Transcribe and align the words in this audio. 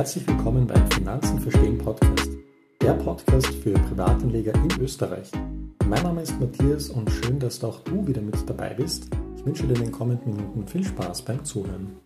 Herzlich 0.00 0.26
willkommen 0.26 0.66
beim 0.66 0.90
Finanzen 0.92 1.38
verstehen 1.38 1.76
Podcast, 1.76 2.30
der 2.80 2.94
Podcast 2.94 3.48
für 3.48 3.74
Privatanleger 3.74 4.54
in 4.54 4.80
Österreich. 4.80 5.30
Mein 5.86 6.02
Name 6.02 6.22
ist 6.22 6.40
Matthias 6.40 6.88
und 6.88 7.10
schön, 7.10 7.38
dass 7.38 7.62
auch 7.62 7.80
du 7.80 8.06
wieder 8.06 8.22
mit 8.22 8.48
dabei 8.48 8.72
bist. 8.72 9.10
Ich 9.36 9.44
wünsche 9.44 9.66
dir 9.66 9.74
in 9.74 9.82
den 9.82 9.92
kommenden 9.92 10.36
Minuten 10.36 10.66
viel 10.66 10.84
Spaß 10.84 11.20
beim 11.26 11.44
Zuhören. 11.44 12.00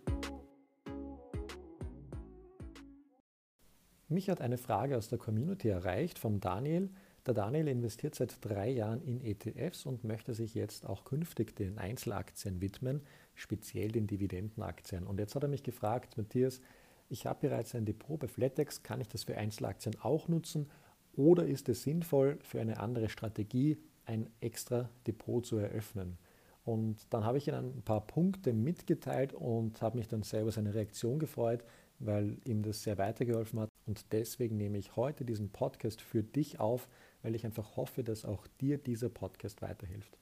Mich 4.09 4.29
hat 4.29 4.41
eine 4.41 4.57
Frage 4.57 4.97
aus 4.97 5.07
der 5.07 5.17
Community 5.17 5.69
erreicht 5.69 6.19
vom 6.19 6.41
Daniel. 6.41 6.89
Der 7.25 7.33
Daniel 7.33 7.69
investiert 7.69 8.15
seit 8.15 8.43
drei 8.43 8.71
Jahren 8.71 9.01
in 9.03 9.21
ETFs 9.21 9.85
und 9.85 10.03
möchte 10.03 10.33
sich 10.33 10.53
jetzt 10.53 10.85
auch 10.85 11.05
künftig 11.05 11.55
den 11.55 11.77
Einzelaktien 11.77 12.59
widmen, 12.59 13.03
speziell 13.35 13.93
den 13.93 14.05
Dividendenaktien. 14.05 15.07
Und 15.07 15.17
jetzt 15.17 15.33
hat 15.33 15.43
er 15.43 15.49
mich 15.49 15.63
gefragt, 15.63 16.17
Matthias, 16.17 16.59
ich 17.09 17.25
habe 17.25 17.47
bereits 17.47 17.75
ein 17.75 17.85
Depot 17.85 18.19
bei 18.19 18.27
Flatex, 18.27 18.83
kann 18.83 19.01
ich 19.01 19.07
das 19.07 19.23
für 19.23 19.37
Einzelaktien 19.37 19.95
auch 20.01 20.27
nutzen 20.27 20.69
oder 21.15 21.45
ist 21.45 21.69
es 21.69 21.83
sinnvoll, 21.83 22.39
für 22.41 22.59
eine 22.59 22.79
andere 22.79 23.09
Strategie 23.09 23.77
ein 24.05 24.29
extra 24.41 24.89
Depot 25.07 25.45
zu 25.45 25.57
eröffnen? 25.57 26.17
Und 26.65 26.97
dann 27.11 27.23
habe 27.23 27.37
ich 27.37 27.47
ihm 27.47 27.53
ein 27.53 27.83
paar 27.83 28.05
Punkte 28.05 28.51
mitgeteilt 28.51 29.33
und 29.33 29.81
habe 29.81 29.97
mich 29.99 30.07
dann 30.07 30.23
selber 30.23 30.51
seine 30.51 30.73
Reaktion 30.73 31.19
gefreut, 31.19 31.63
weil 31.99 32.37
ihm 32.45 32.63
das 32.63 32.81
sehr 32.81 32.97
weitergeholfen 32.97 33.59
hat. 33.59 33.69
Und 33.85 34.11
deswegen 34.11 34.57
nehme 34.57 34.79
ich 34.79 34.95
heute 34.95 35.25
diesen 35.25 35.51
Podcast 35.51 36.01
für 36.01 36.23
dich 36.23 36.59
auf, 36.59 36.89
weil 37.21 37.35
ich 37.35 37.45
einfach 37.45 37.77
hoffe, 37.77 38.03
dass 38.03 38.25
auch 38.25 38.47
dir 38.59 38.79
dieser 38.79 39.09
Podcast 39.09 39.61
weiterhilft. 39.61 40.17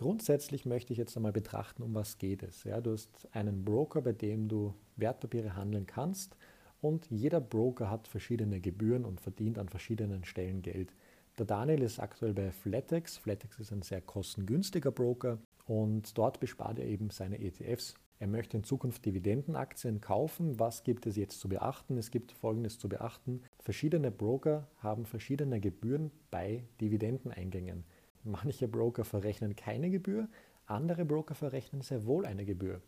Grundsätzlich 0.00 0.64
möchte 0.64 0.94
ich 0.94 0.98
jetzt 0.98 1.14
einmal 1.18 1.30
betrachten, 1.30 1.82
um 1.82 1.94
was 1.94 2.16
geht 2.16 2.42
es. 2.42 2.64
Ja, 2.64 2.80
du 2.80 2.92
hast 2.92 3.28
einen 3.32 3.66
Broker, 3.66 4.00
bei 4.00 4.12
dem 4.12 4.48
du 4.48 4.72
Wertpapiere 4.96 5.56
handeln 5.56 5.84
kannst 5.84 6.38
und 6.80 7.10
jeder 7.10 7.38
Broker 7.38 7.90
hat 7.90 8.08
verschiedene 8.08 8.62
Gebühren 8.62 9.04
und 9.04 9.20
verdient 9.20 9.58
an 9.58 9.68
verschiedenen 9.68 10.24
Stellen 10.24 10.62
Geld. 10.62 10.94
Der 11.36 11.44
Daniel 11.44 11.82
ist 11.82 12.00
aktuell 12.00 12.32
bei 12.32 12.50
Flatex. 12.50 13.18
Flatex 13.18 13.58
ist 13.58 13.72
ein 13.72 13.82
sehr 13.82 14.00
kostengünstiger 14.00 14.90
Broker 14.90 15.36
und 15.66 16.16
dort 16.16 16.40
bespart 16.40 16.78
er 16.78 16.86
eben 16.86 17.10
seine 17.10 17.38
ETFs. 17.38 17.92
Er 18.20 18.26
möchte 18.26 18.56
in 18.56 18.64
Zukunft 18.64 19.04
Dividendenaktien 19.04 20.00
kaufen. 20.00 20.58
Was 20.58 20.82
gibt 20.82 21.04
es 21.04 21.16
jetzt 21.16 21.40
zu 21.40 21.50
beachten? 21.50 21.98
Es 21.98 22.10
gibt 22.10 22.32
Folgendes 22.32 22.78
zu 22.78 22.88
beachten. 22.88 23.42
Verschiedene 23.58 24.10
Broker 24.10 24.66
haben 24.78 25.04
verschiedene 25.04 25.60
Gebühren 25.60 26.10
bei 26.30 26.64
Dividendeneingängen. 26.80 27.84
Manche 28.24 28.68
Broker 28.68 29.04
verrechnen 29.04 29.56
keine 29.56 29.90
Gebühr, 29.90 30.28
andere 30.66 31.04
Broker 31.04 31.34
verrechnen 31.34 31.82
sehr 31.82 32.06
wohl 32.06 32.26
eine 32.26 32.44
Gebühr. 32.44 32.80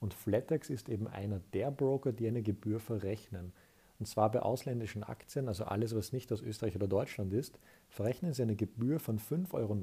Und 0.00 0.14
Flatex 0.14 0.70
ist 0.70 0.88
eben 0.88 1.06
einer 1.06 1.40
der 1.52 1.70
Broker, 1.70 2.12
die 2.12 2.26
eine 2.26 2.42
Gebühr 2.42 2.80
verrechnen. 2.80 3.52
Und 3.98 4.06
zwar 4.06 4.30
bei 4.30 4.40
ausländischen 4.40 5.04
Aktien, 5.04 5.46
also 5.46 5.64
alles, 5.64 5.94
was 5.94 6.12
nicht 6.12 6.32
aus 6.32 6.40
Österreich 6.40 6.74
oder 6.74 6.88
Deutschland 6.88 7.34
ist, 7.34 7.58
verrechnen 7.88 8.32
sie 8.32 8.42
eine 8.42 8.56
Gebühr 8.56 8.98
von 8.98 9.18
5,90 9.18 9.52
Euro 9.52 9.74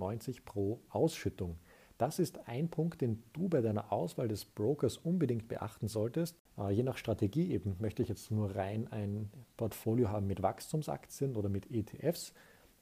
pro 0.44 0.82
Ausschüttung. 0.90 1.58
Das 2.00 2.20
ist 2.20 2.48
ein 2.48 2.70
Punkt, 2.70 3.02
den 3.02 3.24
du 3.34 3.48
bei 3.48 3.62
deiner 3.62 3.92
Auswahl 3.92 4.28
des 4.28 4.46
Brokers 4.46 4.98
unbedingt 4.98 5.48
beachten 5.48 5.88
solltest. 5.88 6.36
Äh, 6.58 6.72
je 6.72 6.84
nach 6.84 6.98
Strategie 6.98 7.52
eben 7.52 7.76
möchte 7.80 8.04
ich 8.04 8.10
jetzt 8.10 8.30
nur 8.32 8.56
rein 8.56 8.88
ein 8.92 9.32
Portfolio 9.56 10.10
haben 10.10 10.28
mit 10.28 10.44
Wachstumsaktien 10.44 11.36
oder 11.36 11.50
mit 11.50 11.72
ETFs 11.72 12.34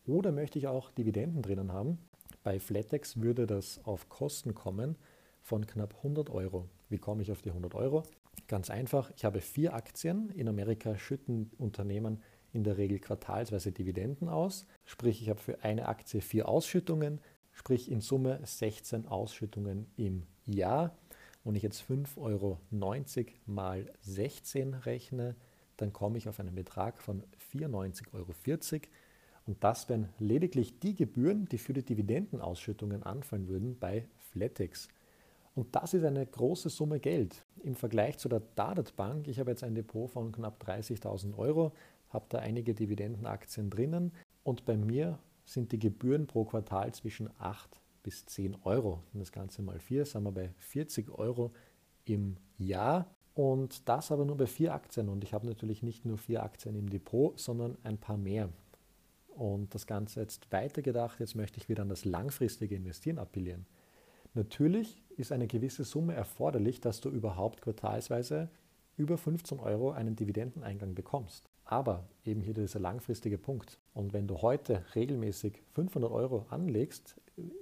oder 0.06 0.32
möchte 0.32 0.60
ich 0.60 0.68
auch 0.68 0.92
Dividenden 0.92 1.42
drinnen 1.42 1.72
haben. 1.72 1.98
Bei 2.46 2.60
Flatex 2.60 3.20
würde 3.22 3.48
das 3.48 3.84
auf 3.86 4.08
Kosten 4.08 4.54
kommen 4.54 4.98
von 5.42 5.66
knapp 5.66 5.96
100 5.96 6.30
Euro. 6.30 6.70
Wie 6.90 7.00
komme 7.00 7.24
ich 7.24 7.32
auf 7.32 7.42
die 7.42 7.50
100 7.50 7.74
Euro? 7.74 8.04
Ganz 8.48 8.70
einfach, 8.70 9.12
ich 9.16 9.26
habe 9.26 9.42
vier 9.42 9.74
Aktien. 9.74 10.30
In 10.30 10.48
Amerika 10.48 10.96
schütten 10.96 11.50
Unternehmen 11.58 12.22
in 12.54 12.64
der 12.64 12.78
Regel 12.78 13.00
quartalsweise 13.00 13.72
Dividenden 13.72 14.30
aus. 14.30 14.68
Sprich, 14.86 15.24
ich 15.24 15.30
habe 15.30 15.40
für 15.40 15.64
eine 15.64 15.88
Aktie 15.88 16.22
vier 16.22 16.48
Ausschüttungen, 16.48 17.20
sprich 17.52 17.90
in 17.90 18.00
Summe 18.00 18.40
16 18.44 19.08
Ausschüttungen 19.08 19.88
im 19.98 20.28
Jahr. 20.46 20.96
Wenn 21.44 21.56
ich 21.56 21.64
jetzt 21.64 21.82
5,90 21.82 22.18
Euro 22.18 22.60
mal 23.48 23.92
16 24.02 24.76
rechne, 24.76 25.36
dann 25.78 25.94
komme 25.94 26.20
ich 26.20 26.30
auf 26.30 26.40
einen 26.40 26.54
Betrag 26.54 27.02
von 27.02 27.24
94,40 27.56 28.14
Euro. 28.14 28.34
Und 29.46 29.64
das 29.64 29.88
wären 29.90 30.10
lediglich 30.20 30.80
die 30.80 30.96
Gebühren, 30.96 31.46
die 31.46 31.58
für 31.58 31.74
die 31.74 31.84
Dividendenausschüttungen 31.84 33.04
anfallen 33.04 33.48
würden 33.48 33.78
bei 33.80 34.06
Flatex. 34.32 34.88
Und 35.54 35.76
das 35.76 35.94
ist 35.94 36.04
eine 36.04 36.26
große 36.26 36.70
Summe 36.70 37.00
Geld. 37.00 37.46
Im 37.64 37.76
Vergleich 37.76 38.18
zu 38.18 38.28
der 38.28 38.42
Dadat 38.56 38.96
Bank, 38.96 39.28
ich 39.28 39.40
habe 39.40 39.52
jetzt 39.52 39.64
ein 39.64 39.76
Depot 39.76 40.10
von 40.10 40.32
knapp 40.32 40.62
30.000 40.64 41.38
Euro, 41.38 41.72
habe 42.10 42.26
da 42.30 42.40
einige 42.40 42.74
Dividendenaktien 42.74 43.70
drinnen 43.70 44.12
und 44.44 44.66
bei 44.66 44.76
mir 44.76 45.20
sind 45.46 45.72
die 45.72 45.80
Gebühren 45.80 46.28
pro 46.28 46.44
Quartal 46.44 46.94
zwischen 46.94 47.30
8 47.40 47.80
bis 48.04 48.26
10 48.26 48.58
Euro. 48.64 49.04
Und 49.14 49.20
das 49.20 49.32
Ganze 49.32 49.62
mal 49.62 49.80
4 49.80 50.06
sind 50.06 50.24
wir 50.24 50.32
bei 50.32 50.50
40 50.58 51.10
Euro 51.12 51.54
im 52.06 52.38
Jahr. 52.58 53.08
Und 53.34 53.88
das 53.90 54.12
aber 54.12 54.24
nur 54.24 54.38
bei 54.38 54.48
vier 54.48 54.74
Aktien. 54.74 55.10
Und 55.10 55.24
ich 55.24 55.34
habe 55.34 55.46
natürlich 55.46 55.84
nicht 55.84 56.06
nur 56.06 56.18
vier 56.18 56.44
Aktien 56.44 56.76
im 56.76 56.90
Depot, 56.90 57.38
sondern 57.38 57.78
ein 57.84 57.98
paar 57.98 58.18
mehr 58.18 58.50
und 59.36 59.76
das 59.76 59.88
Ganze 59.88 60.22
jetzt 60.22 60.52
weitergedacht, 60.52 61.20
jetzt 61.20 61.36
möchte 61.36 61.60
ich 61.60 61.70
wieder 61.70 61.84
an 61.84 61.90
das 61.90 62.06
langfristige 62.06 62.76
Investieren 62.76 63.20
appellieren. 63.20 63.66
Natürlich 64.34 65.02
ist 65.16 65.32
eine 65.32 65.48
gewisse 65.48 65.84
Summe 65.84 66.14
erforderlich, 66.14 66.82
dass 66.82 67.00
du 67.02 67.10
überhaupt 67.10 67.62
quartalsweise 67.62 68.50
über 68.98 69.18
15 69.18 69.60
Euro 69.60 69.92
einen 69.92 70.16
Dividendeneingang 70.16 70.96
bekommst. 70.96 71.50
Aber 71.66 72.08
eben 72.24 72.42
hier 72.42 72.54
dieser 72.54 72.80
langfristige 72.80 73.38
Punkt. 73.38 73.80
Und 73.94 74.14
wenn 74.14 74.28
du 74.28 74.42
heute 74.42 74.84
regelmäßig 74.94 75.64
500 75.74 76.12
Euro 76.12 76.46
anlegst, 76.50 77.16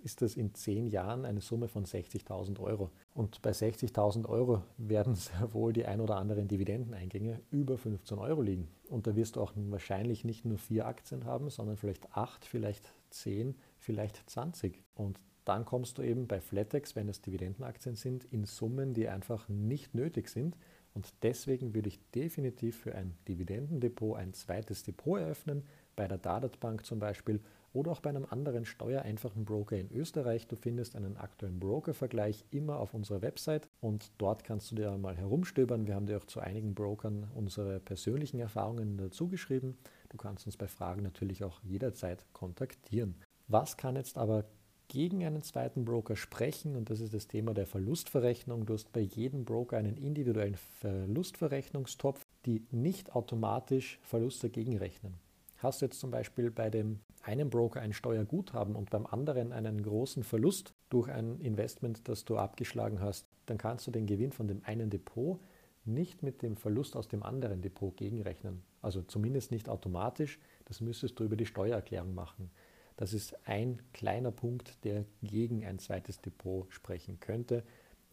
ist 0.03 0.21
das 0.21 0.35
in 0.35 0.53
10 0.53 0.87
Jahren 0.87 1.25
eine 1.25 1.41
Summe 1.41 1.67
von 1.67 1.85
60.000 1.85 2.59
Euro. 2.59 2.91
Und 3.13 3.41
bei 3.41 3.51
60.000 3.51 4.27
Euro 4.27 4.63
werden 4.77 5.15
sehr 5.15 5.53
wohl 5.53 5.73
die 5.73 5.85
ein 5.85 6.01
oder 6.01 6.17
anderen 6.17 6.47
Dividendeneingänge 6.47 7.41
über 7.49 7.77
15 7.77 8.17
Euro 8.19 8.41
liegen. 8.41 8.67
Und 8.89 9.07
da 9.07 9.15
wirst 9.15 9.35
du 9.35 9.41
auch 9.41 9.53
wahrscheinlich 9.55 10.25
nicht 10.25 10.45
nur 10.45 10.57
vier 10.57 10.85
Aktien 10.85 11.25
haben, 11.25 11.49
sondern 11.49 11.77
vielleicht 11.77 12.11
acht, 12.15 12.45
vielleicht 12.45 12.93
zehn, 13.09 13.55
vielleicht 13.77 14.29
20. 14.29 14.83
Und 14.95 15.19
dann 15.45 15.65
kommst 15.65 15.97
du 15.97 16.03
eben 16.03 16.27
bei 16.27 16.39
Flatex, 16.39 16.95
wenn 16.95 17.09
es 17.09 17.21
Dividendenaktien 17.21 17.95
sind, 17.95 18.25
in 18.25 18.45
Summen, 18.45 18.93
die 18.93 19.07
einfach 19.07 19.49
nicht 19.49 19.93
nötig 19.93 20.29
sind. 20.29 20.55
Und 20.93 21.13
deswegen 21.23 21.73
würde 21.73 21.89
ich 21.89 21.99
definitiv 22.11 22.77
für 22.77 22.95
ein 22.95 23.15
Dividendendepot 23.27 24.17
ein 24.17 24.33
zweites 24.33 24.83
Depot 24.83 25.19
eröffnen, 25.19 25.63
bei 25.95 26.07
der 26.07 26.17
Dadat 26.17 26.59
Bank 26.59 26.85
zum 26.85 26.99
Beispiel 26.99 27.39
oder 27.73 27.91
auch 27.91 28.01
bei 28.01 28.09
einem 28.09 28.25
anderen 28.29 28.65
steuereinfachen 28.65 29.45
Broker 29.45 29.77
in 29.77 29.91
Österreich. 29.91 30.47
Du 30.47 30.55
findest 30.55 30.95
einen 30.95 31.17
aktuellen 31.17 31.59
Broker-Vergleich 31.59 32.45
immer 32.51 32.77
auf 32.77 32.93
unserer 32.93 33.21
Website 33.21 33.67
und 33.81 34.11
dort 34.19 34.43
kannst 34.43 34.71
du 34.71 34.75
dir 34.75 34.95
mal 34.97 35.17
herumstöbern. 35.17 35.87
Wir 35.87 35.95
haben 35.95 36.05
dir 36.05 36.17
auch 36.17 36.25
zu 36.25 36.39
einigen 36.39 36.75
Brokern 36.75 37.29
unsere 37.33 37.79
persönlichen 37.79 38.39
Erfahrungen 38.39 38.97
dazu 38.97 39.27
geschrieben. 39.27 39.77
Du 40.09 40.17
kannst 40.17 40.45
uns 40.45 40.57
bei 40.57 40.67
Fragen 40.67 41.01
natürlich 41.01 41.43
auch 41.43 41.61
jederzeit 41.63 42.25
kontaktieren. 42.33 43.15
Was 43.47 43.75
kann 43.77 43.95
jetzt 43.95 44.17
aber 44.17 44.45
gegen 44.87 45.25
einen 45.25 45.41
zweiten 45.41 45.85
Broker 45.85 46.15
sprechen 46.15 46.75
und 46.75 46.89
das 46.89 46.99
ist 46.99 47.13
das 47.13 47.27
Thema 47.27 47.53
der 47.53 47.65
Verlustverrechnung. 47.65 48.65
Du 48.65 48.73
hast 48.73 48.91
bei 48.91 49.01
jedem 49.01 49.45
Broker 49.45 49.77
einen 49.77 49.97
individuellen 49.97 50.57
Verlustverrechnungstopf, 50.79 52.21
die 52.45 52.65
nicht 52.71 53.15
automatisch 53.15 53.99
Verluste 54.03 54.49
gegenrechnen. 54.49 55.15
Hast 55.57 55.81
du 55.81 55.85
jetzt 55.85 55.99
zum 55.99 56.11
Beispiel 56.11 56.51
bei 56.51 56.69
dem 56.69 56.99
einen 57.21 57.49
Broker 57.49 57.81
ein 57.81 57.93
Steuerguthaben 57.93 58.75
und 58.75 58.89
beim 58.89 59.05
anderen 59.05 59.53
einen 59.53 59.81
großen 59.81 60.23
Verlust 60.23 60.73
durch 60.89 61.09
ein 61.09 61.39
Investment, 61.39 62.07
das 62.07 62.25
du 62.25 62.37
abgeschlagen 62.37 62.99
hast, 62.99 63.25
dann 63.45 63.57
kannst 63.57 63.87
du 63.87 63.91
den 63.91 64.05
Gewinn 64.05 64.31
von 64.31 64.47
dem 64.47 64.61
einen 64.65 64.89
Depot 64.89 65.39
nicht 65.85 66.23
mit 66.23 66.41
dem 66.41 66.55
Verlust 66.55 66.95
aus 66.95 67.07
dem 67.07 67.23
anderen 67.23 67.61
Depot 67.61 67.95
gegenrechnen. 67.95 68.61
Also 68.81 69.01
zumindest 69.01 69.51
nicht 69.51 69.69
automatisch. 69.69 70.39
Das 70.65 70.81
müsstest 70.81 71.19
du 71.19 71.23
über 71.23 71.35
die 71.35 71.45
Steuererklärung 71.45 72.13
machen. 72.13 72.51
Das 72.95 73.13
ist 73.13 73.35
ein 73.47 73.81
kleiner 73.93 74.31
Punkt, 74.31 74.83
der 74.83 75.05
gegen 75.21 75.65
ein 75.65 75.79
zweites 75.79 76.19
Depot 76.21 76.71
sprechen 76.71 77.19
könnte. 77.19 77.63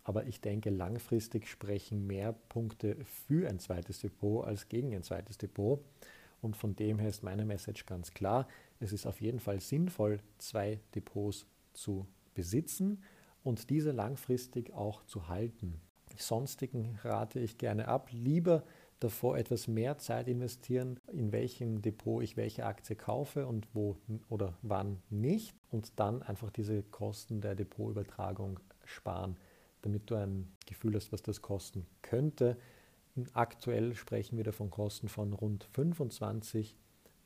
Aber 0.05 0.27
ich 0.27 0.41
denke, 0.41 0.71
langfristig 0.71 1.47
sprechen 1.47 2.07
mehr 2.07 2.33
Punkte 2.33 2.97
für 3.05 3.49
ein 3.49 3.59
zweites 3.59 4.01
Depot 4.01 4.45
als 4.45 4.69
gegen 4.69 4.95
ein 4.95 5.03
zweites 5.03 5.39
Depot. 5.39 5.85
Und 6.41 6.57
von 6.57 6.75
dem 6.75 6.99
her 6.99 7.11
ist 7.11 7.23
meine 7.23 7.45
Message 7.45 7.85
ganz 7.85 8.13
klar. 8.13 8.49
Es 8.81 8.93
ist 8.93 9.07
auf 9.07 9.21
jeden 9.21 9.41
Fall 9.41 9.61
sinnvoll, 9.61 10.21
zwei 10.39 10.81
Depots 10.95 11.47
zu 11.75 12.07
besitzen 12.35 13.03
und 13.43 13.69
diese 13.69 13.93
langfristig 13.93 14.73
auch 14.73 15.05
zu 15.05 15.29
halten. 15.29 15.81
Sonstigen 16.17 16.99
rate 17.03 17.41
ich 17.41 17.59
gerne 17.59 17.89
ab. 17.89 18.09
Lieber 18.13 18.65
davor 19.01 19.37
etwas 19.37 19.67
mehr 19.67 19.99
Zeit 19.99 20.29
investieren, 20.29 21.01
in 21.13 21.33
welchem 21.33 21.83
Depot 21.83 22.23
ich 22.23 22.37
welche 22.37 22.65
Aktie 22.65 22.97
kaufe 22.97 23.47
und 23.47 23.67
wo 23.75 23.97
oder 24.29 24.57
wann 24.63 25.03
nicht 25.11 25.55
und 25.71 25.99
dann 25.99 26.23
einfach 26.23 26.51
diese 26.51 26.83
Kosten 26.83 27.41
der 27.41 27.55
Depotübertragung 27.55 28.61
sparen, 28.85 29.37
damit 29.83 30.11
du 30.11 30.15
ein 30.15 30.53
Gefühl 30.67 30.95
hast, 30.95 31.13
was 31.13 31.23
das 31.23 31.43
kosten 31.43 31.87
könnte 32.03 32.57
Aktuell 33.33 33.95
sprechen 33.95 34.37
wir 34.37 34.45
davon 34.45 34.71
Kosten 34.71 35.09
von 35.09 35.33
rund 35.33 35.69
25 35.73 36.77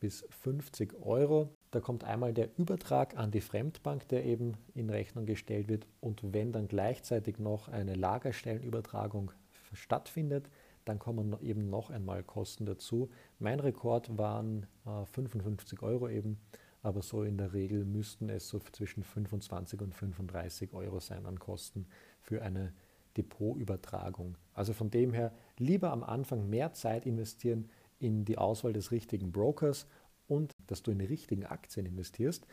bis 0.00 0.26
50 0.31 0.94
Euro. 1.03 1.55
Da 1.71 1.81
kommt 1.81 2.05
einmal 2.05 2.32
der 2.32 2.50
Übertrag 2.59 3.17
an 3.17 3.31
die 3.31 3.41
Fremdbank, 3.41 4.09
der 4.09 4.25
eben 4.25 4.56
in 4.75 4.91
Rechnung 4.91 5.26
gestellt 5.26 5.69
wird. 5.69 5.87
Und 6.00 6.21
wenn 6.32 6.53
dann 6.53 6.69
gleichzeitig 6.69 7.38
noch 7.38 7.69
eine 7.69 7.94
Lagerstellenübertragung 7.94 9.32
stattfindet, 9.73 10.49
dann 10.84 10.98
kommen 10.98 11.36
eben 11.40 11.70
noch 11.70 11.90
einmal 11.90 12.22
Kosten 12.22 12.66
dazu. 12.66 13.10
Mein 13.38 13.60
Rekord 13.60 14.16
waren 14.19 14.66
äh, 14.86 15.04
55 15.06 15.82
Euro 15.82 16.08
eben, 16.08 16.38
aber 16.82 17.02
so 17.02 17.22
in 17.22 17.38
der 17.38 17.52
Regel 17.52 17.84
müssten 17.84 18.28
es 18.28 18.48
so 18.48 18.58
zwischen 18.58 19.02
25 19.02 19.81
und 19.81 19.94
35 19.94 20.75
Euro 20.75 21.00
sein 21.00 21.25
an 21.26 21.38
Kosten 21.38 21.86
für 22.20 22.42
eine 22.42 22.75
Depotübertragung. 23.16 24.36
Also 24.52 24.72
von 24.72 24.90
dem 24.90 25.12
her 25.12 25.32
lieber 25.58 25.90
am 25.92 26.02
Anfang 26.02 26.48
mehr 26.48 26.72
Zeit 26.72 27.06
investieren 27.06 27.70
in 27.98 28.25
die 28.25 28.38
Auswahl 28.38 28.72
des 28.72 28.90
richtigen 28.90 29.32
Brokers 29.32 29.87
und 30.26 30.52
dass 30.66 30.82
du 30.82 30.90
in 30.90 30.98
die 30.98 31.06
richtigen 31.06 31.46
Aktien 31.46 31.87
investierst. 31.87 32.46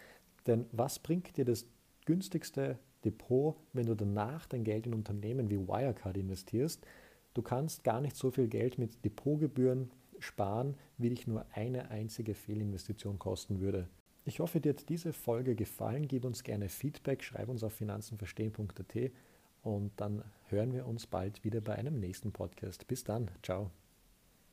Denn 0.47 0.65
was 0.71 0.99
bringt 0.99 1.35
dir 1.37 1.45
das 1.45 1.65
günstigste 2.05 2.79
Depot, 3.03 3.55
wenn 3.73 3.87
du 3.87 3.95
danach 3.95 4.45
dein 4.45 4.63
Geld 4.63 4.87
in 4.87 4.93
Unternehmen 4.93 5.49
wie 5.49 5.59
Wirecard 5.59 6.17
investierst? 6.17 6.85
Du 7.33 7.41
kannst 7.41 7.83
gar 7.83 8.01
nicht 8.01 8.15
so 8.15 8.31
viel 8.31 8.47
Geld 8.47 8.77
mit 8.77 9.03
Depotgebühren 9.05 9.91
sparen, 10.19 10.75
wie 10.97 11.09
dich 11.09 11.27
nur 11.27 11.45
eine 11.53 11.89
einzige 11.89 12.35
Fehlinvestition 12.35 13.19
kosten 13.19 13.59
würde. 13.59 13.87
Ich 14.23 14.39
hoffe, 14.39 14.59
dir 14.59 14.73
hat 14.73 14.89
diese 14.89 15.13
Folge 15.13 15.55
gefallen. 15.55 16.07
Gib 16.07 16.25
uns 16.25 16.43
gerne 16.43 16.69
Feedback, 16.69 17.23
schreib 17.23 17.49
uns 17.49 17.63
auf 17.63 17.73
finanzenverstehen.at 17.73 19.11
und 19.63 19.91
dann 19.97 20.23
hören 20.49 20.73
wir 20.73 20.85
uns 20.85 21.07
bald 21.07 21.43
wieder 21.43 21.61
bei 21.61 21.75
einem 21.75 21.99
nächsten 21.99 22.31
Podcast. 22.31 22.87
Bis 22.87 23.03
dann, 23.03 23.31
ciao. 23.41 23.71